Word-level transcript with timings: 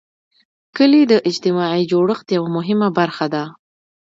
کلي 0.75 1.01
د 1.11 1.13
اجتماعي 1.29 1.83
جوړښت 1.91 2.27
یوه 2.37 2.49
مهمه 2.57 2.87
برخه 2.99 3.25
ده. 3.33 3.43